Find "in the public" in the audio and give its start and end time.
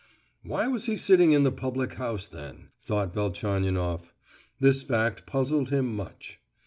1.31-1.93